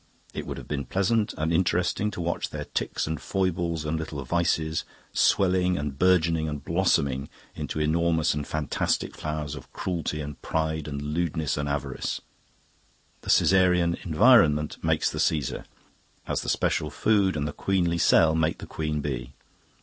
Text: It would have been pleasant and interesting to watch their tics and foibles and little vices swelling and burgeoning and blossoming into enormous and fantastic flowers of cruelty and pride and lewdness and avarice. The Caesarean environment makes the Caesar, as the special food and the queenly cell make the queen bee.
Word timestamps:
It 0.33 0.47
would 0.47 0.57
have 0.57 0.67
been 0.67 0.85
pleasant 0.85 1.31
and 1.37 1.53
interesting 1.53 2.09
to 2.09 2.21
watch 2.21 2.49
their 2.49 2.65
tics 2.65 3.05
and 3.05 3.21
foibles 3.21 3.85
and 3.85 3.99
little 3.99 4.25
vices 4.25 4.83
swelling 5.13 5.77
and 5.77 5.99
burgeoning 5.99 6.49
and 6.49 6.65
blossoming 6.65 7.29
into 7.53 7.79
enormous 7.79 8.33
and 8.33 8.47
fantastic 8.47 9.15
flowers 9.15 9.53
of 9.53 9.71
cruelty 9.73 10.19
and 10.19 10.41
pride 10.41 10.87
and 10.87 10.99
lewdness 11.03 11.55
and 11.55 11.69
avarice. 11.69 12.19
The 13.21 13.29
Caesarean 13.29 13.95
environment 14.03 14.83
makes 14.83 15.11
the 15.11 15.19
Caesar, 15.19 15.65
as 16.25 16.41
the 16.41 16.49
special 16.49 16.89
food 16.89 17.37
and 17.37 17.47
the 17.47 17.53
queenly 17.53 17.99
cell 17.99 18.33
make 18.33 18.57
the 18.57 18.65
queen 18.65 19.01
bee. 19.01 19.33